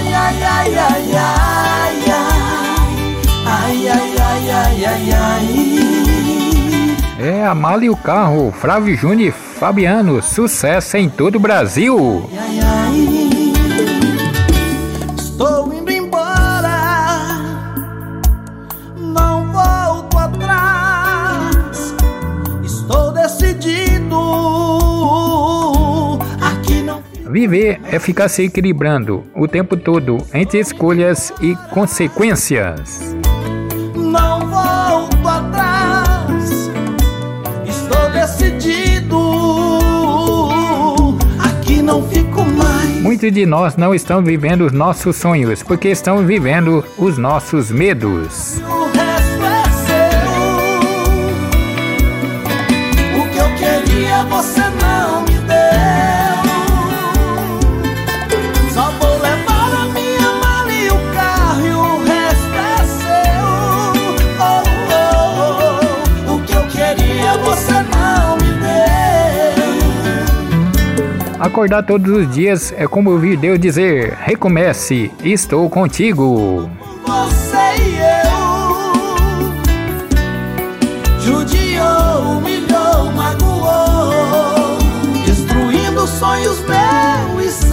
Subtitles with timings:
[0.00, 2.48] Ai, ai, ai, ai, ai,
[3.44, 5.80] ai, ai, ai, ai, ai, ai.
[7.18, 7.44] É
[7.84, 12.30] e o carro, Flávio Júnior e Fabiano, sucesso em todo o Brasil.
[12.32, 13.09] Ai, ai, Estou
[27.30, 33.14] Viver é ficar se equilibrando o tempo todo entre escolhas e consequências.
[33.94, 36.70] não volto atrás.
[37.64, 39.16] Estou decidido.
[41.38, 43.00] Aqui não fico mais.
[43.00, 48.60] Muitos de nós não estão vivendo os nossos sonhos porque estão vivendo os nossos medos.
[48.66, 49.44] O resto
[54.06, 54.89] é você não
[71.40, 76.70] Acordar todos os dias é como ouvir Deus dizer: recomece, estou contigo.
[77.06, 78.40] Você e eu
[81.18, 84.78] Judiou, humilhou, magoou
[85.24, 87.70] Destruindo sonhos meu e seu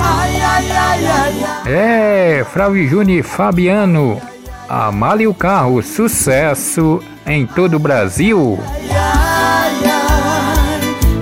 [0.00, 4.18] Ai, ai, ai, ai, ai É, Flávio Júnior e Fabiano,
[4.66, 8.58] a mala e o carro, sucesso em todo o Brasil.
[8.66, 9.17] Ai, ai,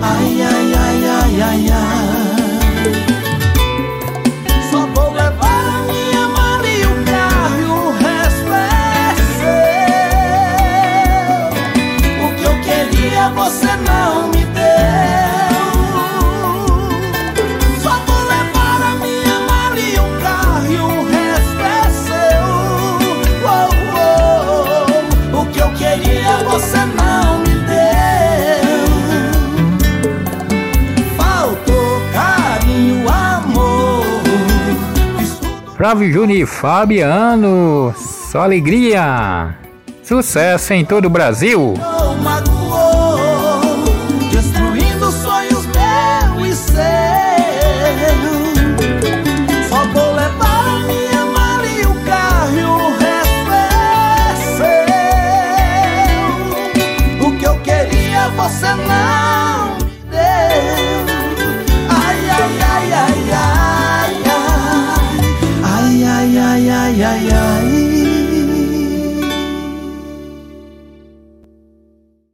[0.08, 2.92] ai, ai, ai, ai, ai, ai.
[4.70, 9.56] Só vou levar a minha mala e o carro e o resto é seu.
[12.24, 14.65] O que eu queria você não me deu.
[35.86, 39.54] Flávio Júnior e Fabiano, só alegria.
[40.02, 41.74] Sucesso em todo o Brasil.